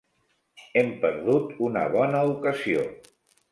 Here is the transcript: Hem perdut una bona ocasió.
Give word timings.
Hem 0.79 0.89
perdut 1.03 1.53
una 1.69 1.85
bona 1.99 2.25
ocasió. 2.33 2.91